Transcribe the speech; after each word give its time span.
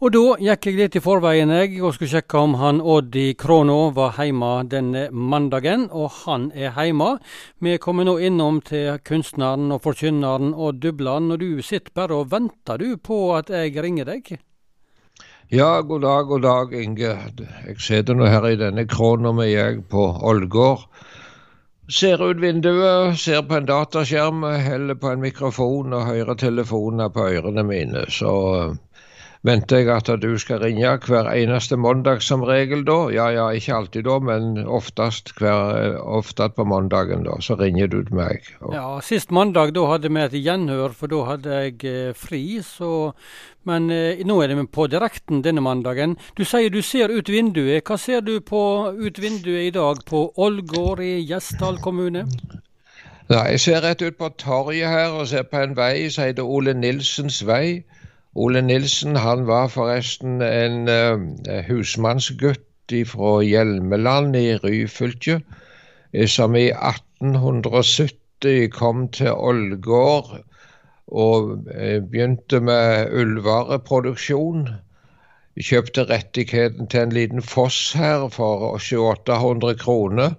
Og 0.00 0.14
da 0.14 0.20
gikk 0.40 0.64
jeg 0.64 0.76
litt 0.78 0.94
i 0.96 1.00
forveien 1.04 1.50
jeg, 1.52 1.74
og 1.84 1.92
skulle 1.92 2.08
sjekke 2.08 2.40
om 2.40 2.54
han 2.56 2.78
Odd 2.80 3.12
i 3.20 3.34
Krono 3.36 3.90
var 3.92 4.14
hjemme 4.16 4.62
denne 4.72 5.02
mandagen, 5.12 5.90
og 5.92 6.22
han 6.22 6.46
er 6.56 6.72
hjemme. 6.72 7.18
Vi 7.60 7.74
kommer 7.84 8.08
nå 8.08 8.14
innom 8.16 8.62
til 8.64 8.96
kunstneren 9.04 9.68
og 9.76 9.82
forkynneren 9.84 10.54
Odd 10.56 10.80
Dubland, 10.80 11.34
og 11.34 11.44
du 11.44 11.60
sitter 11.60 11.92
bare 11.92 12.16
og 12.16 12.32
venter 12.32 12.80
du 12.80 12.96
på 12.96 13.20
at 13.36 13.52
jeg 13.52 13.76
ringer 13.76 14.08
deg? 14.08 14.32
Ja, 15.52 15.82
god 15.84 16.08
dag, 16.08 16.32
god 16.32 16.48
dag, 16.48 16.72
Inge. 16.80 17.14
Jeg 17.68 17.78
sitter 17.84 18.16
nå 18.16 18.32
her 18.32 18.48
i 18.48 18.56
denne 18.56 18.88
krona 18.88 19.36
med 19.36 19.52
jeg 19.52 19.82
på 19.92 20.08
Ålgård. 20.16 20.88
Ser 21.92 22.22
ut 22.22 22.40
vinduet, 22.40 23.18
ser 23.20 23.42
på 23.44 23.58
en 23.58 23.68
dataskjerm, 23.68 24.48
heller 24.64 24.96
på 24.96 25.12
en 25.12 25.20
mikrofon 25.20 25.92
og 25.92 26.08
hører 26.08 26.40
telefoner 26.40 27.12
på 27.12 27.28
ørene 27.34 27.66
mine. 27.68 28.08
Så 28.08 28.30
venter 29.46 29.80
jeg 29.80 29.88
at 29.94 30.10
du 30.20 30.34
skal 30.38 30.60
ringe 30.60 30.90
hver 31.06 31.28
eneste 31.32 31.78
mandag 31.80 32.22
som 32.24 32.42
regel 32.44 32.84
da. 32.84 32.98
Ja 33.14 33.30
ja, 33.32 33.46
ikke 33.56 33.76
alltid 33.76 34.04
da, 34.08 34.18
men 34.20 34.66
oftest, 34.66 35.32
hver, 35.38 35.96
oftest 36.00 36.56
på 36.58 36.66
mandagen 36.68 37.24
da, 37.24 37.38
så 37.40 37.56
ringer 37.60 37.88
du 37.88 38.02
til 38.04 38.18
meg. 38.20 38.50
Og... 38.60 38.74
Ja, 38.76 38.88
Sist 39.04 39.32
mandag 39.32 39.74
da 39.76 39.86
hadde 39.92 40.12
vi 40.12 40.24
et 40.24 40.36
gjenhør, 40.44 40.92
for 40.96 41.12
da 41.12 41.24
hadde 41.32 41.62
jeg 41.64 41.80
eh, 41.84 42.12
fri. 42.16 42.60
så... 42.64 43.12
Men 43.68 43.90
eh, 43.92 44.22
nå 44.24 44.38
er 44.40 44.48
det 44.48 44.62
på 44.72 44.86
direkten 44.88 45.42
denne 45.44 45.60
mandagen. 45.60 46.14
Du 46.36 46.46
sier 46.48 46.72
du 46.72 46.80
ser 46.80 47.12
ut 47.12 47.28
vinduet. 47.28 47.84
Hva 47.84 47.98
ser 48.00 48.22
du 48.24 48.38
på 48.40 48.62
ut 48.96 49.20
vinduet 49.20 49.66
i 49.68 49.74
dag 49.74 50.00
på 50.08 50.30
Ålgård 50.40 51.02
i 51.04 51.18
Gjesdal 51.28 51.76
kommune? 51.84 52.24
Nei, 53.30 53.44
Jeg 53.52 53.60
ser 53.60 53.84
rett 53.84 54.02
ut 54.02 54.16
på 54.16 54.30
torget 54.40 54.88
her 54.88 55.12
og 55.12 55.28
ser 55.28 55.44
på 55.44 55.60
en 55.60 55.76
vei 55.76 56.08
som 56.08 56.24
heter 56.24 56.42
Ole 56.42 56.72
Nilsens 56.74 57.42
vei. 57.46 57.84
Ole 58.34 58.62
Nilsen 58.62 59.16
han 59.16 59.46
var 59.46 59.68
forresten 59.68 60.42
en 60.42 60.88
uh, 60.88 61.20
husmannsgutt 61.66 62.66
fra 63.06 63.42
Hjelmeland 63.42 64.36
i 64.36 64.56
Ryfylke, 64.58 65.40
eh, 66.12 66.26
som 66.26 66.56
i 66.56 66.70
1870 66.70 68.68
kom 68.74 69.08
til 69.14 69.30
Ålgård 69.30 70.42
og 71.06 71.66
begynte 71.66 72.60
med 72.60 73.12
ullvareproduksjon. 73.14 74.68
Kjøpte 75.60 76.04
rettigheten 76.10 76.86
til 76.90 77.00
en 77.00 77.12
liten 77.14 77.42
foss 77.42 77.92
her 77.98 78.28
for 78.32 78.78
700-800 78.78 79.74
kroner, 79.82 80.30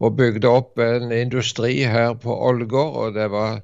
og 0.00 0.16
bygde 0.16 0.48
opp 0.48 0.78
en 0.80 1.12
industri 1.12 1.84
her 1.84 2.14
på 2.14 2.36
Ålgård. 2.48 2.96
og 2.96 3.14
det 3.14 3.30
var 3.30 3.60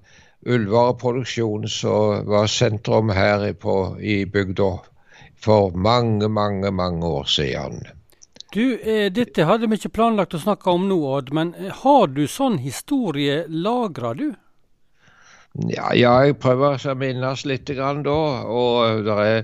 ullvareproduksjon 0.46 1.68
som 1.68 2.26
var 2.30 2.46
sentrum 2.50 3.10
her 3.14 3.52
på, 3.52 3.96
i 4.00 4.24
bygda 4.26 4.70
for 5.42 5.76
mange, 5.76 6.28
mange, 6.28 6.70
mange 6.70 7.06
år 7.06 7.24
siden. 7.24 7.82
Du, 8.54 8.78
eh, 8.78 9.12
Dette 9.12 9.44
hadde 9.44 9.68
vi 9.68 9.76
ikke 9.76 9.92
planlagt 9.98 10.34
å 10.34 10.40
snakke 10.40 10.70
om 10.72 10.86
nå, 10.88 10.96
Odd, 11.18 11.32
men 11.34 11.54
eh, 11.58 11.72
har 11.82 12.06
du 12.08 12.24
sånn 12.30 12.60
historie 12.62 13.44
lagra, 13.48 14.14
du? 14.14 14.30
Ja, 15.66 15.90
ja, 15.96 16.12
jeg 16.24 16.36
prøver 16.40 16.76
å 16.76 16.94
minnes 16.98 17.44
litt 17.48 17.68
grann 17.72 18.02
da. 18.04 18.16
og 18.44 19.04
der 19.06 19.22
er, 19.24 19.42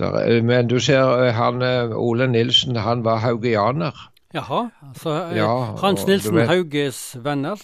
der 0.00 0.16
er, 0.22 0.42
Men 0.42 0.68
du 0.68 0.78
ser, 0.80 1.26
eh, 1.26 1.34
han 1.36 1.62
eh, 1.62 1.92
Ole 1.96 2.26
Nilsen 2.26 2.76
han 2.76 3.04
var 3.04 3.22
haugianer. 3.24 4.08
Jaha, 4.32 4.70
så 4.96 5.16
ja, 5.36 5.76
Hans 5.82 6.06
Nilsen 6.08 6.46
Hauges 6.48 7.16
venner? 7.20 7.60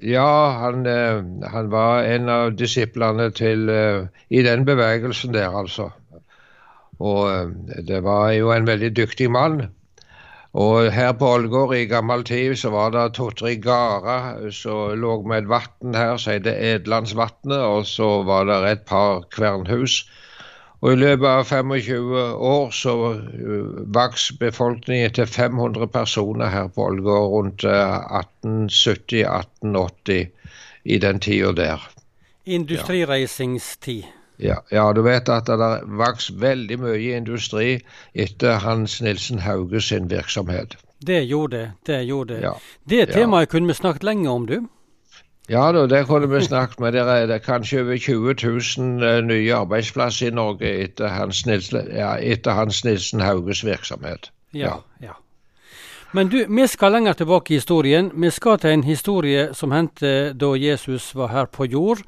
Ja, 0.00 0.50
han, 0.60 0.86
eh, 0.86 1.22
han, 1.52 1.68
var 1.70 2.04
en 2.08 2.28
av 2.32 2.54
disiplene 2.56 3.28
til, 3.36 3.68
eh, 3.68 4.06
i 4.30 4.42
den 4.42 4.64
bevegelsen 4.64 5.34
der, 5.34 5.52
altså. 5.52 5.90
Og 6.98 7.28
eh, 7.28 7.50
det 7.84 8.00
var 8.04 8.30
jo 8.32 8.48
en 8.54 8.66
veldig 8.66 8.94
dyktig 8.96 9.28
mann. 9.30 9.66
Og 10.56 10.88
her 10.92 11.12
på 11.12 11.28
Ålgård 11.34 11.74
i 11.76 11.84
gammel 11.86 12.24
tid 12.24 12.56
så 12.58 12.72
var 12.72 12.90
det 12.90 13.12
to-tre 13.14 13.52
gårder 13.60 14.48
som 14.50 14.96
lå 14.98 15.20
med 15.22 15.44
et 15.44 15.50
vann 15.52 15.94
her 15.94 16.16
som 16.16 16.32
heter 16.32 16.56
Edlandsvatnet, 16.72 17.60
og 17.60 17.86
så 17.86 18.22
var 18.26 18.48
det 18.48 18.58
et 18.70 18.82
par 18.88 19.28
kvernhus. 19.30 20.00
Og 20.80 20.92
I 20.92 20.96
løpet 20.96 21.28
av 21.28 21.44
25 21.44 22.12
år 22.50 22.70
så 22.72 23.12
uh, 23.12 23.18
vokste 23.94 24.34
befolkningen 24.40 25.10
til 25.12 25.26
500 25.28 25.86
personer 25.92 26.46
her 26.48 26.68
på 26.72 26.86
Ålgård 26.88 27.32
rundt 27.34 27.64
1870-1880 27.64 29.74
uh, 29.74 29.80
i 30.84 30.98
den 30.98 31.20
tida 31.20 31.52
der. 31.52 31.90
Industrireisingstid. 32.44 34.04
Ja, 34.40 34.62
ja, 34.70 34.92
du 34.96 35.02
vet 35.04 35.28
at 35.28 35.46
det 35.46 35.70
vokste 36.00 36.32
veldig 36.40 36.78
mye 36.80 37.16
industri 37.18 37.74
etter 38.16 38.62
Hans 38.64 39.00
Nilsen 39.04 39.42
Hauge 39.44 39.82
sin 39.84 40.08
virksomhet. 40.08 40.78
Det 41.04 41.20
gjorde 41.28 41.56
det. 41.56 41.72
Det 41.86 42.02
gjorde 42.08 42.34
det. 42.34 42.42
Ja. 42.42 42.54
Det 42.84 43.06
temaet 43.12 43.48
ja. 43.48 43.50
kunne 43.52 43.68
vi 43.68 43.76
snakket 43.76 44.06
lenge 44.08 44.30
om, 44.30 44.46
du. 44.46 44.56
Ja 45.50 45.72
da, 45.74 45.86
det 45.90 46.04
kunne 46.06 46.28
vi 46.30 46.40
snakket 46.46 46.80
med. 46.80 46.92
Det 46.94 47.00
er, 47.02 47.38
kanskje 47.42 47.82
over 47.82 47.96
20 47.98 48.34
000 48.78 49.02
eh, 49.02 49.24
nye 49.24 49.54
arbeidsplasser 49.54 50.30
i 50.30 50.34
Norge 50.34 50.70
etter 50.84 51.10
Hans 51.10 51.42
Nilsen, 51.46 51.90
ja, 51.90 52.12
etter 52.22 52.54
Hans 52.54 52.84
Nilsen 52.84 53.20
Hauges 53.20 53.64
virksomhet. 53.66 54.30
Ja, 54.54 54.76
ja. 55.02 55.18
Men 56.10 56.26
du, 56.26 56.40
vi 56.42 56.64
skal 56.66 56.90
lenger 56.90 57.14
tilbake 57.20 57.52
i 57.52 57.58
historien. 57.60 58.08
Vi 58.18 58.32
skal 58.34 58.56
til 58.58 58.72
en 58.74 58.82
historie 58.82 59.44
som 59.54 59.70
hendte 59.70 60.32
da 60.34 60.48
Jesus 60.58 61.12
var 61.14 61.30
her 61.30 61.46
på 61.46 61.68
jord. 61.70 62.00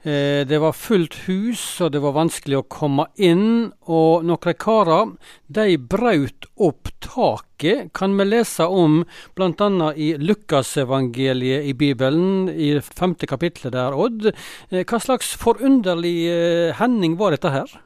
Eh, 0.00 0.48
det 0.48 0.60
var 0.62 0.72
fullt 0.72 1.18
hus, 1.26 1.60
og 1.84 1.92
det 1.92 2.00
var 2.00 2.16
vanskelig 2.16 2.56
å 2.56 2.64
komme 2.72 3.04
inn. 3.20 3.68
Og 3.84 4.24
noen 4.24 4.56
karer 4.56 5.12
de 5.52 5.76
brøt 5.76 6.48
opp 6.56 6.88
taket, 7.04 7.92
kan 7.92 8.16
vi 8.16 8.30
lese 8.30 8.64
om 8.64 9.02
bl.a. 9.36 9.92
i 9.92 10.14
Lukasevangeliet 10.16 11.68
i 11.68 11.76
Bibelen, 11.76 12.48
i 12.48 12.72
femte 12.80 13.28
kapittelet 13.28 13.76
der, 13.76 13.92
Odd. 13.92 14.32
Eh, 14.70 14.86
hva 14.88 15.04
slags 15.04 15.36
forunderlig 15.36 16.16
eh, 16.32 16.80
hending 16.80 17.20
var 17.20 17.36
dette 17.36 17.52
her? 17.52 17.80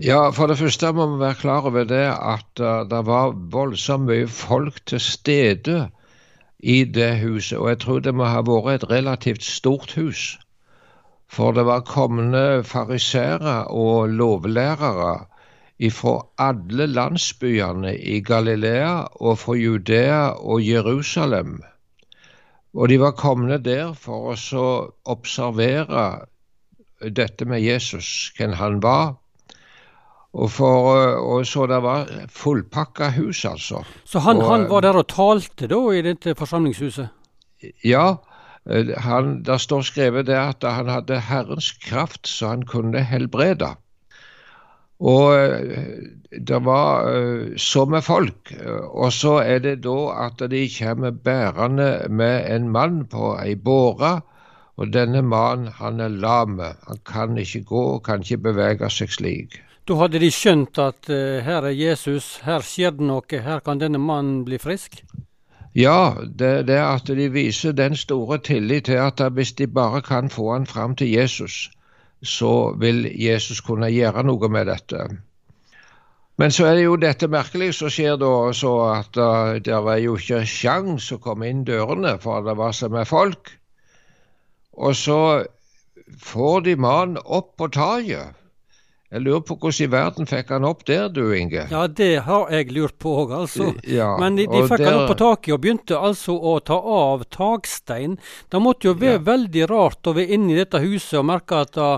Ja, 0.00 0.30
For 0.32 0.48
det 0.48 0.56
første 0.56 0.88
må 0.96 1.04
vi 1.10 1.18
være 1.20 1.36
klar 1.36 1.66
over 1.68 1.84
det 1.84 2.06
at 2.08 2.60
uh, 2.60 2.88
det 2.88 3.02
var 3.04 3.34
voldsomt 3.52 4.08
mye 4.08 4.28
folk 4.28 4.80
til 4.88 5.00
stede 5.04 5.90
i 6.58 6.84
det 6.84 7.20
huset. 7.20 7.58
Og 7.58 7.68
jeg 7.68 7.78
tror 7.84 7.98
det 8.00 8.14
må 8.16 8.24
ha 8.24 8.40
vært 8.40 8.82
et 8.82 8.90
relativt 8.90 9.44
stort 9.44 9.92
hus. 9.92 10.38
For 11.28 11.52
det 11.52 11.66
var 11.68 11.84
kommende 11.84 12.64
fariseere 12.64 13.68
og 13.68 14.08
lovlærere 14.08 15.26
fra 15.92 16.16
alle 16.38 16.86
landsbyene 16.86 17.96
i 17.98 18.20
Galilea 18.20 19.02
og 19.20 19.38
fra 19.38 19.54
Judea 19.58 20.28
og 20.40 20.64
Jerusalem. 20.64 21.60
Og 22.74 22.88
de 22.88 23.00
var 23.00 23.10
kommende 23.12 23.58
der 23.58 23.92
for 23.92 24.32
å 24.32 24.66
observere 25.04 26.24
dette 27.02 27.44
med 27.44 27.60
Jesus, 27.60 28.32
hvem 28.38 28.52
han 28.56 28.80
var 28.82 29.18
og, 30.32 30.50
for, 30.50 30.96
og 31.20 31.46
så 31.46 31.66
det 31.68 31.82
var 31.84 32.08
fullpakka 32.32 33.10
hus, 33.18 33.44
altså. 33.44 33.82
Så 34.04 34.22
han, 34.24 34.40
og, 34.40 34.48
han, 34.48 34.68
var 34.70 34.80
der 34.80 34.96
og 35.02 35.08
talte 35.12 35.68
da 35.68 35.80
i 35.92 36.00
dette 36.06 36.32
forsamlingshuset? 36.38 37.10
Ja, 37.84 38.14
han, 39.04 39.42
der 39.44 39.60
står 39.60 39.84
skrevet 39.84 40.26
der 40.26 40.54
at 40.54 40.64
han 40.64 40.88
hadde 40.88 41.20
Herrens 41.20 41.72
kraft 41.72 42.28
så 42.28 42.54
han 42.54 42.62
kunne 42.62 43.02
helbrede. 43.04 43.74
Og 45.02 45.34
det 46.48 46.64
var 46.64 47.08
så 47.58 47.84
med 47.84 48.02
folk. 48.06 48.52
Og 48.94 49.12
så 49.12 49.32
er 49.42 49.58
det 49.58 49.80
da 49.84 50.26
at 50.26 50.44
de 50.50 50.68
kommer 50.78 51.10
bærende 51.10 52.06
med 52.08 52.54
en 52.54 52.68
mann 52.70 53.06
på 53.10 53.34
ei 53.42 53.56
båre. 53.56 54.20
Og 54.76 54.92
denne 54.94 55.22
mannen, 55.22 55.68
han 55.74 56.00
er 56.00 56.08
lam. 56.08 56.60
Han 56.60 57.02
kan 57.06 57.36
ikke 57.38 57.64
gå, 57.64 57.98
kan 57.98 58.22
ikke 58.22 58.38
bevege 58.46 58.88
seg 58.90 59.10
slik. 59.10 59.58
Da 59.88 59.96
hadde 59.98 60.20
de 60.22 60.28
skjønt 60.30 60.78
at 60.78 61.08
uh, 61.10 61.40
her 61.42 61.66
er 61.66 61.74
Jesus, 61.74 62.36
her 62.46 62.62
skjer 62.62 62.92
det 62.94 63.06
noe, 63.08 63.40
her 63.46 63.62
kan 63.66 63.80
denne 63.80 63.98
mannen 63.98 64.44
bli 64.46 64.60
frisk? 64.62 65.00
Ja, 65.74 66.14
det, 66.22 66.68
det 66.68 66.76
at 66.78 67.08
de 67.10 67.26
viser 67.32 67.72
den 67.74 67.96
store 67.96 68.38
tillit 68.38 68.86
til 68.86 69.00
at 69.02 69.18
hvis 69.34 69.54
de 69.58 69.66
bare 69.66 70.02
kan 70.06 70.30
få 70.30 70.52
han 70.52 70.66
fram 70.70 70.94
til 70.94 71.10
Jesus, 71.10 71.70
så 72.22 72.76
vil 72.78 73.08
Jesus 73.10 73.60
kunne 73.60 73.88
gjøre 73.90 74.22
noe 74.22 74.48
med 74.48 74.70
dette. 74.70 75.06
Men 76.38 76.54
så 76.54 76.68
er 76.68 76.76
det 76.78 76.84
jo 76.84 76.96
dette 76.96 77.28
merkelige 77.28 77.74
som 77.76 77.90
skjer 77.90 78.20
da, 78.22 78.30
så 78.54 78.74
at 78.92 79.18
uh, 79.18 79.58
det 79.58 79.80
var 79.82 79.98
jo 79.98 80.14
ikke 80.14 80.44
sjans 80.46 81.10
å 81.10 81.18
komme 81.18 81.50
inn 81.50 81.64
dørene, 81.66 82.14
for 82.22 82.46
det 82.46 82.54
var 82.60 82.70
så 82.70 82.86
med 82.92 83.10
folk. 83.10 83.50
Og 84.78 84.94
så 84.96 85.18
får 86.22 86.60
de 86.68 86.76
mannen 86.78 87.18
opp 87.24 87.56
på 87.58 87.68
taket. 87.74 88.38
Jeg 89.12 89.26
lurer 89.26 89.42
på 89.44 89.58
hvordan 89.60 89.84
i 89.84 89.90
verden 89.92 90.28
fikk 90.28 90.50
han 90.54 90.64
opp 90.64 90.86
der, 90.88 91.10
du 91.12 91.34
Inge? 91.36 91.66
Ja, 91.68 91.82
det 91.84 92.22
har 92.24 92.48
jeg 92.54 92.70
lurt 92.72 92.94
på 93.02 93.12
òg, 93.20 93.34
altså. 93.42 93.66
Ja, 93.84 94.14
Men 94.20 94.38
de, 94.38 94.46
de 94.48 94.62
fikk 94.64 94.80
der... 94.80 94.88
han 94.88 95.02
opp 95.02 95.10
på 95.12 95.18
taket 95.20 95.52
og 95.52 95.60
begynte 95.60 95.98
altså 96.00 96.38
å 96.40 96.54
ta 96.64 96.78
av 96.80 97.26
takstein. 97.28 98.16
Det 98.48 98.62
måtte 98.64 98.88
jo 98.88 98.94
være 98.96 99.18
ja. 99.18 99.26
veldig 99.26 99.66
rart 99.68 100.08
å 100.08 100.14
være 100.16 100.38
inne 100.38 100.54
i 100.54 100.56
dette 100.62 100.80
huset 100.80 101.18
og 101.20 101.28
merke 101.28 101.60
at 101.66 101.76
det, 101.76 101.90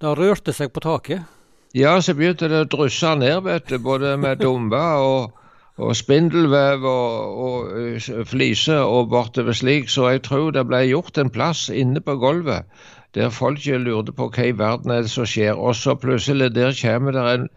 det 0.00 0.14
rørte 0.16 0.56
seg 0.56 0.72
på 0.72 0.84
taket? 0.86 1.28
Ja, 1.76 1.98
så 2.00 2.16
begynte 2.16 2.48
det 2.48 2.64
å 2.64 2.70
drysse 2.72 3.12
ned, 3.20 3.44
vet 3.44 3.68
du, 3.68 3.76
både 3.80 4.16
med 4.20 4.40
dumper 4.40 5.04
og, 5.04 5.36
og 5.76 5.92
spindelvev 5.96 6.88
og, 6.88 7.36
og 7.44 7.76
uh, 8.00 8.24
fliser 8.28 8.80
og 8.80 9.12
bortover 9.12 9.56
slik, 9.56 9.92
så 9.92 10.08
jeg 10.14 10.24
tror 10.24 10.56
det 10.56 10.64
ble 10.72 10.86
gjort 10.88 11.20
en 11.20 11.32
plass 11.32 11.68
inne 11.68 12.00
på 12.00 12.16
gulvet 12.20 12.64
der 13.14 13.30
folk 13.30 13.66
lurte 13.66 14.12
på 14.16 14.28
hva 14.32 14.46
i 14.48 14.56
verden 14.56 14.90
er 14.90 15.04
det 15.04 15.12
som 15.12 15.26
skjer. 15.28 15.54
Og 15.54 15.76
så 15.76 15.94
plutselig 15.94 16.54
der 16.54 16.72
kommer 16.80 17.12
det 17.12 17.24
en, 17.32 17.48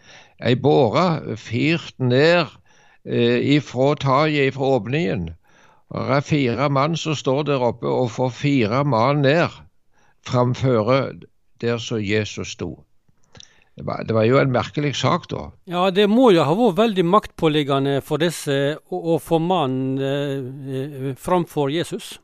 ei 0.43 0.55
båre 0.59 1.37
fyrt 1.39 1.95
ned 1.99 2.51
eh, 3.05 3.39
ifra 3.55 3.93
taket, 3.95 4.51
ifra 4.51 4.75
åpningen. 4.79 5.29
Det 5.95 6.17
er 6.17 6.25
fire 6.25 6.69
mann 6.69 6.97
som 6.99 7.15
står 7.15 7.45
der 7.47 7.63
oppe 7.63 7.87
og 7.87 8.11
får 8.11 8.33
fire 8.35 8.83
mann 8.83 9.23
ned 9.23 9.53
framfor 10.25 10.91
der 11.61 11.77
som 11.77 12.01
Jesus 12.01 12.51
sto. 12.57 12.83
Det 13.75 13.83
var, 13.83 14.03
det 14.07 14.15
var, 14.15 14.23
jo 14.23 14.37
en 14.39 14.51
merkelig 14.51 14.93
sak, 14.95 15.27
da. 15.27 15.49
Ja, 15.67 15.89
det 15.91 16.07
må 16.07 16.29
jo 16.31 16.45
ha 16.47 16.53
vært 16.55 16.77
veldig 16.77 17.03
maktpåliggende 17.11 17.97
for 18.07 18.23
disse 18.23 18.77
å, 18.87 18.99
å 19.15 19.17
få 19.19 19.39
mannen 19.43 19.99
eh, 19.99 21.09
eh 21.11 21.17
framfor 21.19 21.73
Jesus? 21.73 22.15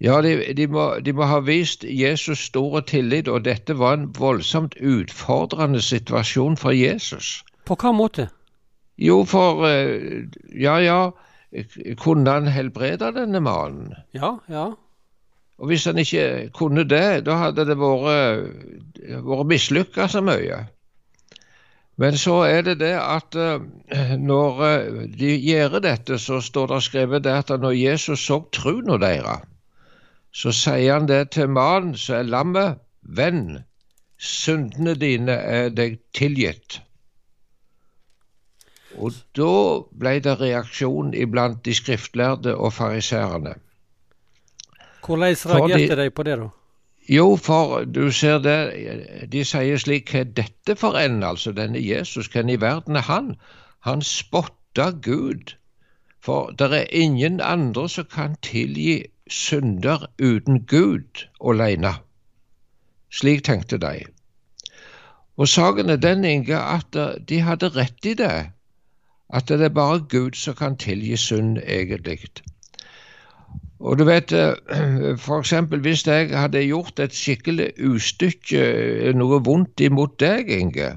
Ja, 0.00 0.20
de, 0.24 0.54
de, 0.56 0.66
må, 0.72 0.84
de, 1.04 1.12
må, 1.12 1.26
ha 1.28 1.42
vist 1.44 1.84
Jesus 1.84 2.46
stor 2.48 2.80
tillit, 2.88 3.28
og 3.28 3.44
dette 3.44 3.76
var 3.76 3.98
en 3.98 4.06
voldsomt 4.16 4.78
utfordrende 4.80 5.82
situasjon 5.84 6.56
for 6.56 6.72
Jesus. 6.72 7.42
På 7.68 7.76
hva 7.76 7.92
måte? 7.92 8.30
Jo, 9.00 9.22
for 9.28 9.66
eh, 9.68 10.24
Ja, 10.56 10.78
ja, 10.80 11.10
kunne 12.00 12.32
han 12.32 12.48
helbrede 12.48 13.12
denne 13.12 13.42
mannen? 13.44 13.92
Ja, 14.16 14.38
ja. 14.48 14.70
Og 15.60 15.68
hvis 15.68 15.84
han 15.84 15.98
ikke 16.00 16.48
kunne 16.56 16.86
det, 16.88 17.26
da 17.26 17.36
hadde 17.36 17.66
det 17.68 17.76
vært, 17.76 19.00
vært 19.20 19.48
mislykka 19.50 20.08
så 20.08 20.22
mye. 20.24 20.62
Men 22.00 22.16
så 22.16 22.38
er 22.48 22.62
det 22.64 22.78
det 22.80 22.94
at 22.96 23.36
uh, 23.36 23.60
når 24.16 24.62
uh, 24.64 25.00
de 25.20 25.34
gjør 25.36 25.82
dette, 25.84 26.16
så 26.18 26.40
står 26.40 26.72
det 26.72 26.78
skrevet 26.86 27.24
det 27.26 27.34
at 27.42 27.52
når 27.60 27.76
Jesus 27.76 28.24
så 28.24 28.38
troen 28.56 28.88
deres, 29.02 29.44
så 30.32 30.52
sier 30.54 30.92
han 30.94 31.08
det 31.08 31.30
til 31.34 31.50
mannen 31.50 31.96
som 31.98 32.20
er 32.20 32.30
lammet, 32.30 32.78
venn, 33.02 33.64
syndene 34.20 34.94
dine 34.94 35.32
er 35.32 35.70
deg 35.74 35.98
tilgitt. 36.14 36.80
Og 38.98 39.16
da 39.38 39.54
ble 40.02 40.16
det 40.22 40.36
reaksjon 40.40 41.12
iblant 41.14 41.64
de 41.64 41.74
skriftlærde 41.74 42.54
og 42.56 42.72
fariserene. 42.74 43.54
Hvordan 45.06 45.36
reagerte 45.46 45.96
de, 45.96 46.02
de 46.02 46.10
på 46.10 46.26
det, 46.26 46.38
da? 46.38 46.48
Jo, 47.10 47.36
for 47.36 47.84
du 47.84 48.10
ser 48.14 48.38
det, 48.38 48.58
de 49.32 49.44
sier 49.44 49.78
slik 49.82 50.12
Hva 50.12 50.20
er 50.20 50.34
dette 50.36 50.76
for 50.78 50.98
en, 51.00 51.22
altså, 51.26 51.52
denne 51.56 51.80
Jesus? 51.82 52.28
Hvem 52.30 52.52
i 52.54 52.60
verden 52.60 52.96
er 52.96 53.06
han? 53.08 53.32
Han 53.88 54.02
spotta 54.02 54.90
Gud. 55.02 55.56
For 56.22 56.52
det 56.52 56.68
er 56.76 56.86
ingen 56.92 57.40
andre 57.40 57.88
som 57.88 58.04
kan 58.04 58.36
tilgi 58.44 59.06
synder 59.30 60.06
uten 60.18 60.64
Gud 60.66 61.26
alene. 61.40 61.94
Slik 63.10 63.44
tenkte 63.46 63.78
de. 63.78 64.04
Og 65.40 65.48
saken 65.48 65.90
er 65.90 65.96
den, 65.96 66.24
Inge, 66.24 66.58
at 66.58 66.96
de 67.28 67.40
hadde 67.40 67.72
rett 67.74 68.06
i 68.06 68.14
det. 68.14 68.50
At 69.32 69.48
det 69.48 69.62
er 69.62 69.74
bare 69.74 70.02
Gud 70.10 70.36
som 70.36 70.54
kan 70.54 70.76
tilgi 70.76 71.16
synd, 71.16 71.58
egentlig. 71.58 72.28
Og 73.80 73.98
du 73.98 74.04
vet, 74.04 74.32
eh, 74.32 75.16
for 75.16 75.38
eksempel 75.40 75.80
hvis 75.80 76.06
jeg 76.06 76.28
hadde 76.36 76.66
gjort 76.66 77.00
et 77.00 77.14
skikkelig 77.16 77.70
ustykke, 77.88 78.60
eh, 78.60 79.14
noe 79.16 79.40
vondt 79.44 79.80
imot 79.80 80.18
deg, 80.20 80.50
Inge, 80.52 80.90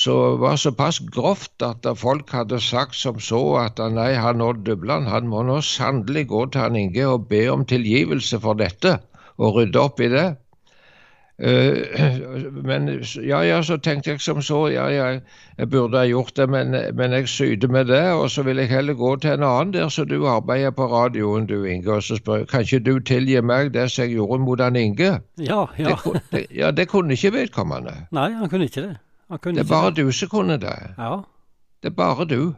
så 0.00 0.16
var 0.40 0.56
såpass 0.56 0.98
grovt 1.12 1.62
at 1.66 1.86
folk 2.00 2.30
hadde 2.32 2.60
sagt 2.64 2.96
som 2.96 3.18
så 3.20 3.40
at 3.60 3.80
nei, 3.92 4.12
han 4.16 4.40
Odd 4.40 4.62
Dubland 4.64 5.10
han 5.12 5.28
må 5.28 5.42
nå 5.44 5.60
sannelig 5.66 6.28
gå 6.30 6.46
til 6.48 6.64
han 6.64 6.78
Inge 6.80 7.08
og 7.08 7.26
be 7.32 7.42
om 7.52 7.66
tilgivelse 7.68 8.40
for 8.40 8.56
dette, 8.56 8.96
og 9.36 9.58
rydde 9.58 9.82
opp 9.82 10.00
i 10.00 10.08
det. 10.12 10.30
Uh, 11.40 12.52
men 12.68 12.88
ja, 13.24 13.42
ja, 13.44 13.58
så 13.64 13.76
tenkte 13.80 14.14
jeg 14.14 14.20
som 14.24 14.40
så, 14.44 14.62
ja, 14.72 14.86
ja, 14.92 15.10
jeg 15.58 15.70
burde 15.72 16.00
ha 16.00 16.08
gjort 16.08 16.32
det, 16.36 16.48
men, 16.52 16.76
men 16.96 17.16
jeg 17.16 17.28
syder 17.32 17.68
med 17.68 17.92
det, 17.92 18.02
og 18.12 18.30
så 18.32 18.44
vil 18.48 18.60
jeg 18.60 18.72
heller 18.72 18.96
gå 18.96 19.14
til 19.20 19.36
en 19.36 19.44
annen 19.48 19.76
der 19.76 19.92
så 19.92 20.04
du 20.08 20.26
arbeider 20.28 20.72
på 20.76 20.88
radioen, 20.92 21.48
du 21.48 21.64
Inge, 21.64 21.92
og 21.92 22.02
så 22.04 22.16
spør 22.20 22.44
kan 22.48 22.64
ikke 22.64 22.82
du 22.88 22.98
tilgi 23.00 23.40
meg 23.40 23.72
det 23.76 23.90
som 23.90 24.04
jeg 24.04 24.16
gjorde 24.16 24.40
mot 24.48 24.64
han 24.64 24.76
Inge? 24.80 25.12
Ja, 25.36 25.62
ja. 25.78 25.96
Det, 26.04 26.24
det, 26.32 26.44
ja, 26.56 26.72
det 26.72 26.88
kunne 26.88 27.16
ikke 27.16 27.32
vedkommende. 27.36 27.96
Nei, 28.16 28.30
han 28.36 28.48
kunne 28.52 28.68
ikke 28.68 28.88
det. 28.88 28.96
Det 29.30 29.58
er 29.58 29.68
bare 29.68 29.90
du 29.90 30.12
som 30.12 30.28
kunne 30.28 30.56
det. 30.56 30.94
Ja. 30.98 31.16
Det 31.82 31.90
er 31.90 31.96
bare 31.96 32.24
du. 32.24 32.54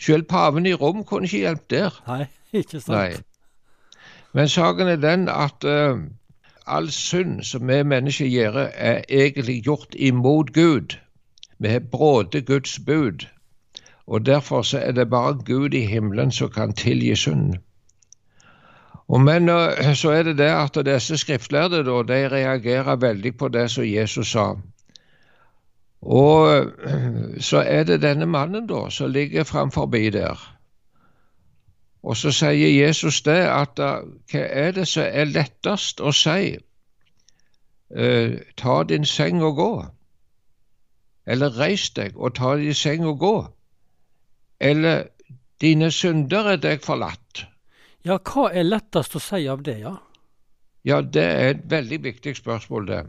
Selv 0.00 0.22
paven 0.22 0.66
i 0.66 0.72
Rom 0.72 1.04
kunne 1.04 1.24
ikke 1.24 1.38
hjelpe 1.38 1.64
der. 1.70 2.02
Nei, 2.06 2.26
ikke 2.60 2.80
sant. 2.80 2.88
Nei. 2.88 3.12
Men 4.32 4.48
saken 4.48 4.88
er 4.88 4.96
den 4.96 5.28
at 5.28 5.64
uh, 5.64 5.98
all 6.66 6.90
synd 6.90 7.42
som 7.42 7.68
vi 7.68 7.82
mennesker 7.82 8.26
gjør, 8.26 8.56
er 8.74 9.02
egentlig 9.08 9.62
gjort 9.64 9.94
imot 9.98 10.52
Gud. 10.52 10.96
Vi 11.58 11.68
har 11.68 11.80
bråte 11.80 12.40
Guds 12.40 12.78
bud, 12.86 13.26
og 14.06 14.26
derfor 14.26 14.62
så 14.62 14.78
er 14.78 14.92
det 14.92 15.10
bare 15.10 15.34
Gud 15.44 15.74
i 15.74 15.84
himmelen 15.86 16.30
som 16.30 16.50
kan 16.50 16.72
tilgi 16.72 17.16
synd. 17.16 17.54
Og 19.08 19.20
Men 19.20 19.48
så 19.94 20.10
er 20.10 20.22
det 20.22 20.38
det 20.38 20.50
at 20.50 20.86
disse 20.86 21.16
skriftlærde 21.16 21.84
da, 21.84 22.02
de 22.14 22.28
reagerer 22.28 22.96
veldig 22.96 23.36
på 23.36 23.48
det 23.48 23.70
som 23.70 23.84
Jesus 23.84 24.30
sa. 24.30 24.54
Og 26.02 26.72
så 27.48 27.62
er 27.66 27.84
det 27.84 28.02
denne 28.02 28.26
mannen 28.26 28.66
da 28.68 28.88
som 28.90 29.12
ligger 29.12 29.44
framforbi 29.44 30.10
der. 30.10 30.40
Og 32.02 32.16
så 32.16 32.32
sier 32.32 32.70
Jesus 32.72 33.20
det 33.22 33.42
at 33.44 33.76
hva 33.76 34.40
er 34.40 34.72
det 34.72 34.86
som 34.88 35.04
er 35.04 35.28
lettest 35.28 36.00
å 36.00 36.12
si? 36.16 36.56
Eh, 37.90 38.36
ta 38.56 38.82
din 38.88 39.04
seng 39.04 39.42
og 39.44 39.56
gå. 39.56 39.72
Eller 41.26 41.58
reis 41.58 41.90
deg 41.90 42.16
og 42.16 42.34
ta 42.38 42.56
din 42.56 42.74
seng 42.74 43.04
og 43.04 43.18
gå. 43.20 43.36
Eller 44.60 45.10
dine 45.60 45.90
synder 45.90 46.54
er 46.54 46.60
deg 46.62 46.84
forlatt. 46.84 47.44
Ja, 48.04 48.16
hva 48.16 48.48
er 48.48 48.64
lettest 48.64 49.16
å 49.16 49.20
si 49.20 49.44
av 49.48 49.64
det, 49.66 49.80
ja? 49.82 49.98
Ja, 50.88 51.02
det 51.02 51.24
er 51.24 51.50
et 51.50 51.64
veldig 51.68 51.98
viktig 52.04 52.36
spørsmål, 52.38 52.86
det. 52.88 53.02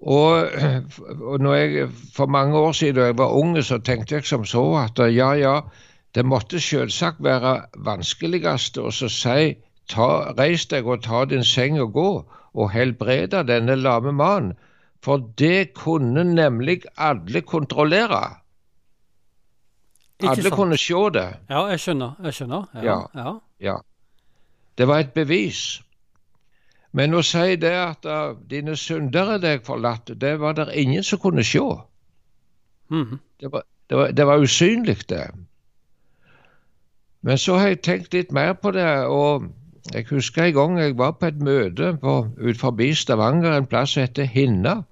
Og, 0.00 0.48
og 1.30 1.56
jeg, 1.58 1.88
For 2.16 2.26
mange 2.26 2.58
år 2.58 2.72
siden 2.72 2.94
da 2.94 3.04
jeg 3.10 3.18
var 3.18 3.36
unge, 3.36 3.62
så 3.62 3.78
tenkte 3.78 4.14
jeg 4.14 4.24
som 4.24 4.44
så 4.44 4.64
at 4.84 4.98
ja, 5.14 5.32
ja, 5.32 5.60
det 6.14 6.24
måtte 6.26 6.60
selvsagt 6.60 7.22
være 7.22 7.60
vanskeligst 7.76 8.78
å 8.78 8.90
si 8.90 9.54
ta, 9.90 10.08
reis 10.38 10.66
deg 10.66 10.86
og 10.86 11.04
ta 11.04 11.24
din 11.24 11.44
seng 11.44 11.78
og 11.80 11.92
gå, 11.92 12.10
og 12.54 12.70
helbrede 12.72 13.44
denne 13.46 13.76
lame 13.76 14.12
mannen. 14.12 14.56
For 15.02 15.22
det 15.38 15.72
kunne 15.74 16.24
nemlig 16.24 16.82
alle 16.96 17.40
kontrollere. 17.40 18.40
Alle 20.20 20.50
kunne 20.50 20.76
se 20.76 21.04
det. 21.14 21.28
Ja, 21.48 21.62
jeg 21.72 21.80
skjønner. 21.80 22.18
Jeg 22.24 22.34
skjønner. 22.36 22.66
Ja, 22.74 22.98
ja. 23.14 23.32
ja. 23.60 23.76
Det 24.76 24.88
var 24.88 25.00
et 25.00 25.14
bevis. 25.16 25.80
Men 26.92 27.14
å 27.14 27.22
si 27.22 27.54
det 27.62 27.74
at 27.78 28.06
uh, 28.08 28.34
dine 28.50 28.74
syndere 28.76 29.36
er 29.38 29.44
deg 29.44 29.66
forlatt, 29.66 30.10
det 30.20 30.34
var 30.40 30.56
det 30.58 30.70
ingen 30.74 31.06
som 31.06 31.20
kunne 31.22 31.44
se. 31.46 31.62
Mm. 32.90 33.20
Det, 33.40 33.52
var, 33.52 33.62
det, 33.90 33.96
var, 33.96 34.10
det 34.10 34.26
var 34.26 34.42
usynlig, 34.42 34.96
det. 35.08 35.28
Men 37.22 37.38
så 37.38 37.56
har 37.60 37.68
jeg 37.68 37.82
tenkt 37.86 38.14
litt 38.14 38.32
mer 38.32 38.52
på 38.58 38.72
det. 38.74 38.88
og 39.06 39.46
Jeg 39.94 40.06
husker 40.10 40.44
en 40.44 40.54
gang 40.54 40.78
jeg 40.78 40.98
var 40.98 41.12
på 41.20 41.26
et 41.26 41.42
møte 41.42 41.94
på, 42.02 42.14
ut 42.40 42.58
forbi 42.58 42.94
Stavanger, 42.94 43.52
en 43.52 43.66
plass 43.70 43.94
som 43.94 44.02
heter 44.02 44.24
Hinna. 44.24 44.82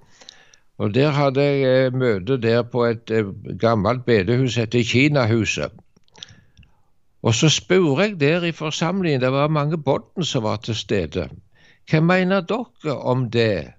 Og 0.78 0.95
Der 0.95 1.11
hadde 1.11 1.43
jeg 1.43 1.87
eh, 1.87 1.93
møte 1.93 2.37
der 2.38 2.62
på 2.62 2.85
et 2.87 3.11
eh, 3.11 3.26
gammelt 3.59 4.05
bedehus 4.07 4.55
som 4.55 4.61
heter 4.61 4.87
Kinahuset. 4.87 5.73
Og 7.23 7.35
så 7.35 7.49
spurte 7.50 8.02
jeg 8.02 8.21
der 8.21 8.45
i 8.47 8.52
forsamlingen, 8.52 9.21
det 9.21 9.33
var 9.33 9.49
mange 9.49 9.78
bånd 9.78 10.23
som 10.23 10.43
var 10.43 10.57
til 10.57 10.76
stede. 10.78 11.28
Hva 11.88 12.00
mener 12.04 12.45
dere 12.45 12.95
om 13.12 13.28
det? 13.33 13.73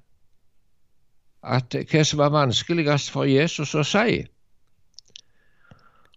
At 1.44 1.76
hva 1.92 2.04
som 2.04 2.20
var 2.20 2.34
vanskeligst 2.34 3.12
for 3.14 3.30
Jesus 3.30 3.76
å 3.78 3.84
si? 3.86 4.24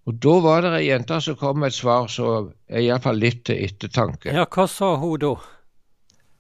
Og 0.07 0.15
Da 0.19 0.39
var 0.43 0.63
det 0.65 0.73
ei 0.81 0.87
jente 0.89 1.21
som 1.21 1.37
kom 1.39 1.61
med 1.63 1.71
et 1.71 1.79
svar 1.79 2.09
som 2.11 2.49
er 2.69 2.83
iallfall 2.83 3.21
litt 3.23 3.45
til 3.47 3.61
ettertanke. 3.67 4.33
Ja, 4.35 4.47
Hva 4.51 4.67
sa 4.67 4.97
hun 4.97 5.21
da? 5.21 5.35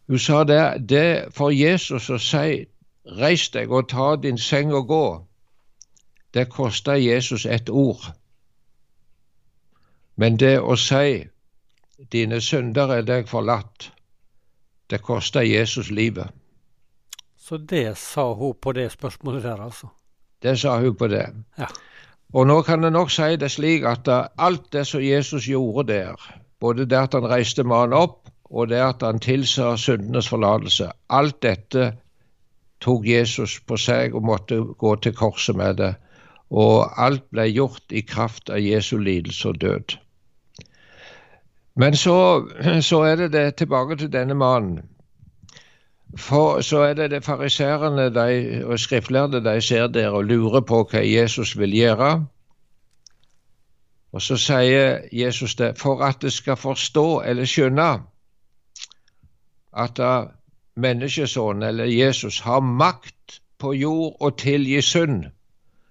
Hun 0.09 0.18
sa 0.18 0.42
det, 0.44 0.88
det 0.88 1.35
for 1.37 1.52
Jesus 1.54 2.11
å 2.11 2.18
si 2.18 2.66
'reis 3.04 3.49
deg 3.50 3.71
og 3.71 3.88
ta 3.88 4.16
din 4.16 4.38
seng 4.38 4.73
og 4.73 4.88
gå', 4.88 5.23
det 6.35 6.49
kosta 6.49 6.97
Jesus 6.99 7.47
et 7.47 7.71
ord. 7.71 8.12
Men 10.16 10.37
det 10.37 10.59
å 10.61 10.76
si 10.76 11.28
'dine 12.11 12.40
synder 12.40 12.88
er 12.99 13.02
deg 13.02 13.28
forlatt', 13.28 13.90
det 14.92 15.00
kosta 15.02 15.42
Jesus 15.42 15.90
livet. 15.90 16.28
Så 17.38 17.58
det 17.58 17.96
sa 17.99 18.28
hun 18.34 18.54
på 18.61 18.72
det 18.76 18.90
spørsmålet 18.92 19.42
der, 19.42 19.64
altså? 19.64 19.88
Det 20.42 20.58
sa 20.58 20.76
hun 20.80 20.94
på 20.94 21.08
det. 21.08 21.26
Ja. 21.58 21.66
Og 22.32 22.46
nå 22.46 22.62
kan 22.62 22.84
jeg 22.84 22.94
nok 22.94 23.11
si 23.12 23.34
det 23.37 23.50
slik 23.52 23.84
at 23.88 24.08
alt 24.38 24.70
det 24.72 24.87
som 24.88 25.02
Jesus 25.04 25.49
gjorde 25.49 25.88
der, 25.92 26.28
både 26.61 26.87
det 26.87 26.99
at 26.99 27.16
han 27.18 27.28
reiste 27.28 27.64
mannen 27.64 27.99
opp, 27.99 28.30
og 28.52 28.68
det 28.68 28.80
at 28.84 29.02
han 29.02 29.20
tilsa 29.20 29.75
syndenes 29.80 30.28
forlatelse, 30.28 30.90
alt 31.08 31.40
dette 31.42 31.92
tok 32.84 33.06
Jesus 33.06 33.58
på 33.66 33.78
seg 33.80 34.14
og 34.14 34.26
måtte 34.28 34.61
gå 34.78 34.94
til 35.02 35.14
korset 35.16 35.56
med 35.56 35.78
det. 35.80 35.94
Og 36.52 36.88
alt 37.00 37.25
ble 37.32 37.46
gjort 37.49 37.92
i 37.92 38.02
kraft 38.04 38.50
av 38.52 38.61
Jesu 38.61 38.99
lidelse 39.00 39.49
og 39.49 39.61
død. 39.61 39.96
Men 41.74 41.96
så, 41.96 42.48
så 42.80 43.00
er 43.02 43.16
det 43.16 43.32
det 43.32 43.54
tilbake 43.54 43.96
til 43.96 44.12
denne 44.12 44.34
mannen. 44.34 44.80
For 46.16 46.60
så 46.60 46.78
er 46.78 46.94
det 46.94 47.10
det 47.10 47.24
fariserene 47.24 48.64
og 48.64 48.78
skriftlærde 48.80 49.44
de 49.44 49.60
ser 49.60 49.86
der 49.86 50.08
og 50.08 50.24
lurer 50.24 50.60
på 50.60 50.82
hva 50.90 51.00
Jesus 51.00 51.58
vil 51.58 51.72
gjøre. 51.72 52.26
Og 54.12 54.22
så 54.22 54.36
sier 54.36 55.08
Jesus 55.12 55.54
det 55.54 55.78
for 55.80 56.04
at 56.04 56.20
det 56.22 56.32
skal 56.32 56.56
forstå 56.56 57.20
eller 57.20 57.44
skjønne 57.48 58.02
at 59.72 60.00
menneskesønnen 60.74 61.62
eller 61.62 61.84
Jesus, 61.84 62.40
har 62.40 62.60
makt 62.60 63.40
på 63.58 63.72
jord 63.72 64.16
å 64.20 64.30
tilgi 64.30 64.80
synd, 64.82 65.24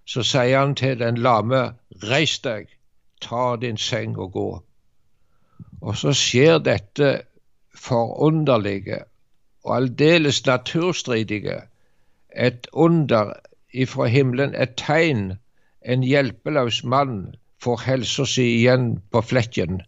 så 0.06 0.24
sier 0.24 0.60
han 0.60 0.76
til 0.76 1.00
den 1.00 1.18
lame, 1.18 1.62
reis 2.04 2.40
deg, 2.40 2.68
ta 3.22 3.56
din 3.56 3.78
seng 3.78 4.18
og 4.18 4.32
gå. 4.32 4.50
Og 5.82 5.98
så 5.98 6.14
skjer 6.14 6.60
dette 6.62 7.12
forunderlige 7.76 9.04
og 9.64 9.76
aldeles 9.76 10.46
naturstridige, 10.46 11.62
et 12.38 12.68
under 12.74 13.34
ifra 13.74 14.06
himmelen, 14.06 14.56
et 14.56 14.76
tegn, 14.78 15.38
en 15.82 16.04
hjelpeløs 16.04 16.84
mann 16.84 17.34
får 17.62 17.82
helsa 17.86 18.26
si 18.26 18.46
igjen 18.58 19.02
på 19.12 19.22
flekken, 19.22 19.82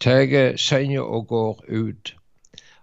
tar 0.00 0.56
senga 0.56 1.02
og 1.02 1.26
går 1.26 1.64
ut. 1.68 2.14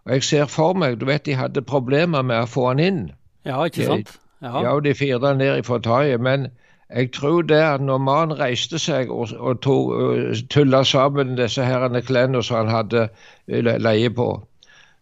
Og 0.06 0.14
Jeg 0.14 0.24
ser 0.24 0.46
for 0.46 0.74
meg, 0.74 1.00
du 1.00 1.06
vet 1.06 1.26
de 1.26 1.36
hadde 1.36 1.62
problemer 1.62 2.22
med 2.22 2.44
å 2.46 2.48
få 2.48 2.68
han 2.70 2.80
inn. 2.80 3.02
Ja, 3.46 3.64
ikke 3.66 3.86
sant? 3.86 4.14
Ja, 4.42 4.62
ja 4.64 4.80
de 4.80 4.94
firte 4.96 5.28
han 5.28 5.42
ned 5.42 5.60
ifra 5.60 5.80
taket. 5.84 6.22
Men 6.22 6.48
jeg 6.96 7.12
tror 7.12 7.42
det 7.42 7.60
at 7.60 7.82
når 7.82 7.98
mannen 7.98 8.40
reiste 8.40 8.80
seg 8.80 9.12
og, 9.12 9.34
og 9.38 9.62
tog, 9.62 9.92
uh, 9.92 10.36
tulla 10.50 10.84
sammen 10.84 11.36
disse 11.38 11.66
herrene 11.66 12.02
klærne 12.02 12.44
som 12.44 12.62
han 12.62 12.72
hadde 12.72 13.08
leie 13.48 14.10
på, 14.10 14.30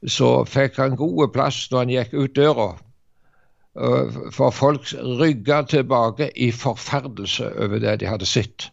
så 0.08 0.32
fikk 0.50 0.80
han 0.82 0.98
god 0.98 1.34
plass 1.34 1.68
når 1.72 1.84
han 1.84 1.94
gikk 1.94 2.14
ut 2.14 2.36
døra. 2.36 2.72
For 4.32 4.54
folk 4.56 4.94
rygga 5.20 5.62
tilbake 5.68 6.30
i 6.40 6.52
forferdelse 6.52 7.50
over 7.60 7.82
det 7.84 8.00
de 8.00 8.08
hadde 8.08 8.26
sett. 8.30 8.70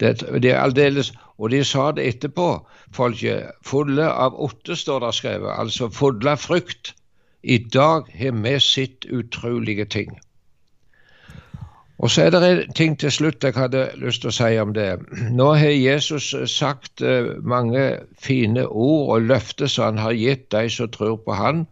Det, 0.00 0.18
det 0.42 0.50
er 0.50 0.58
aldeles, 0.60 1.12
Og 1.38 1.50
de 1.50 1.62
sa 1.64 1.90
det 1.94 2.06
etterpå, 2.10 2.48
folket. 2.94 3.50
Fulle 3.66 4.08
av 4.10 4.34
åtte, 4.42 4.76
står 4.76 5.04
det 5.04 5.12
skrevet. 5.14 5.52
Altså 5.54 5.86
fulle 5.94 6.32
av 6.34 6.42
frykt. 6.42 6.94
I 7.42 7.58
dag 7.58 8.10
har 8.18 8.34
vi 8.42 8.56
sett 8.60 9.06
utrolige 9.06 9.84
ting. 9.84 10.18
Og 11.98 12.10
så 12.10 12.22
er 12.22 12.30
det 12.30 12.42
en 12.48 12.72
ting 12.78 12.98
til 12.98 13.10
slutt 13.10 13.44
jeg 13.44 13.56
hadde 13.56 13.88
lyst 13.98 14.22
til 14.22 14.30
å 14.30 14.36
si 14.36 14.58
om 14.62 14.74
det. 14.74 15.00
Nå 15.34 15.48
har 15.58 15.74
Jesus 15.74 16.30
sagt 16.50 17.02
eh, 17.02 17.32
mange 17.42 17.98
fine 18.22 18.66
ord 18.68 19.16
og 19.16 19.26
løfter 19.26 19.66
som 19.66 19.84
han 19.84 19.98
har 19.98 20.14
gitt 20.14 20.46
de 20.54 20.68
som 20.70 20.90
tror 20.94 21.16
på 21.24 21.34
han. 21.34 21.64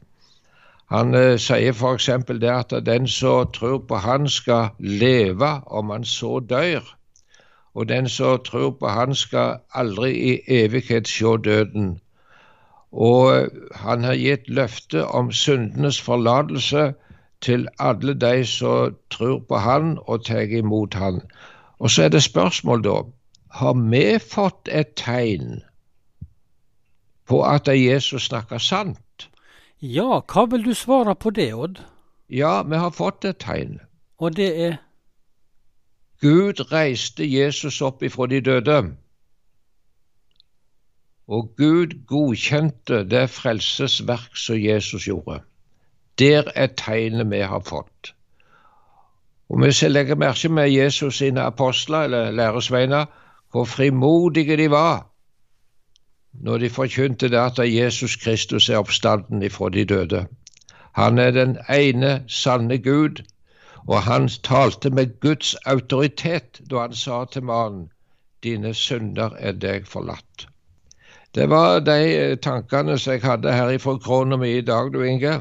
Han 0.90 1.14
eh, 1.14 1.36
sier 1.38 1.70
f.eks. 1.74 2.10
det 2.42 2.50
at 2.50 2.74
den 2.86 3.06
som 3.06 3.46
tror 3.54 3.78
på 3.86 4.02
han 4.02 4.26
skal 4.28 4.74
leve 4.78 5.52
om 5.66 5.94
han 5.94 6.04
så 6.04 6.40
dør. 6.40 6.82
Og 7.74 7.88
den 7.88 8.08
som 8.08 8.42
tror 8.42 8.74
på 8.80 8.88
han 8.88 9.14
skal 9.14 9.60
aldri 9.74 10.10
i 10.10 10.36
evighet 10.62 11.08
se 11.08 11.36
døden. 11.44 12.00
Og 12.90 13.36
eh, 13.36 13.48
han 13.86 14.02
har 14.04 14.18
gitt 14.18 14.50
løfte 14.50 15.06
om 15.06 15.30
syndenes 15.30 16.02
forlatelse 16.02 16.94
til 17.46 17.68
alle 17.78 18.14
de 18.18 18.44
som 18.46 18.96
tror 19.10 19.38
på 19.48 19.62
Han 19.62 19.98
og 20.02 20.24
tar 20.26 20.50
imot 20.58 20.94
Han. 20.94 21.20
Og 21.78 21.90
så 21.90 22.02
er 22.02 22.08
det 22.08 22.22
spørsmål, 22.22 22.84
da. 22.84 22.96
Har 23.50 23.74
vi 23.90 24.18
fått 24.18 24.68
et 24.68 24.94
tegn 24.96 25.62
på 27.26 27.42
at 27.42 27.68
Jesus 27.68 28.26
snakker 28.26 28.58
sant? 28.58 29.28
Ja, 29.82 30.20
hva 30.20 30.46
vil 30.50 30.64
du 30.64 30.74
svare 30.74 31.14
på 31.14 31.30
det, 31.30 31.54
Odd? 31.54 31.80
Ja, 32.28 32.62
vi 32.62 32.76
har 32.76 32.90
fått 32.90 33.24
et 33.24 33.38
tegn. 33.38 33.80
Og 34.18 34.36
det 34.36 34.50
er? 34.66 34.76
Gud 36.20 36.72
reiste 36.72 37.26
Jesus 37.28 37.80
opp 37.80 38.02
ifra 38.02 38.26
de 38.26 38.40
døde. 38.40 38.78
Og 41.28 41.52
Gud 41.56 42.06
godkjente 42.06 43.04
det 43.10 43.28
frelsesverk 43.30 44.36
som 44.36 44.58
Jesus 44.62 45.04
gjorde. 45.04 45.42
Der 46.18 46.42
er 46.54 46.66
tegnet 46.66 47.30
vi 47.30 47.38
har 47.38 47.60
fått. 47.60 48.14
Og 49.48 49.58
Hvis 49.62 49.82
jeg 49.82 49.90
legger 49.90 50.14
merke 50.14 50.48
med 50.48 50.70
Jesus 50.70 51.18
sine 51.18 51.42
apostler 51.42 51.98
eller 51.98 52.30
læresveiner, 52.30 53.04
hvor 53.50 53.64
frimodige 53.64 54.56
de 54.56 54.70
var 54.70 55.06
når 56.40 56.58
de 56.58 56.70
forkynte 56.70 57.28
det 57.28 57.38
at 57.38 57.74
Jesus 57.74 58.16
Kristus 58.16 58.68
er 58.68 58.78
oppstanden 58.78 59.42
ifra 59.42 59.68
de 59.68 59.84
døde. 59.84 60.26
Han 60.92 61.18
er 61.18 61.30
den 61.30 61.58
ene 61.70 62.24
sanne 62.28 62.78
Gud, 62.78 63.22
og 63.86 64.02
han 64.02 64.28
talte 64.28 64.90
med 64.90 65.20
Guds 65.20 65.54
autoritet 65.54 66.60
da 66.70 66.78
han 66.78 66.94
sa 66.94 67.24
til 67.24 67.42
mannen, 67.42 67.88
dine 68.42 68.74
synder 68.74 69.30
er 69.38 69.52
deg 69.52 69.86
forlatt. 69.86 70.48
Det 71.34 71.48
var 71.50 71.80
de 71.80 72.36
tankene 72.36 72.98
som 72.98 73.12
jeg 73.12 73.22
hadde 73.22 73.52
her 73.52 73.70
ifra 73.76 73.96
krona 73.98 74.36
mi 74.36 74.56
i 74.56 74.64
dag, 74.64 74.92
du 74.92 75.02
Inge. 75.02 75.40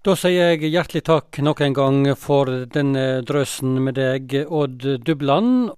Da 0.00 0.14
sier 0.16 0.54
jeg 0.54 0.70
hjertelig 0.72 1.02
takk 1.04 1.38
nok 1.44 1.58
en 1.60 1.74
gang 1.76 1.96
for 2.16 2.48
denne 2.72 3.20
drøsen 3.28 3.74
med 3.84 3.98
deg, 3.98 4.32
Odd 4.48 4.86
Dubland. 5.04 5.74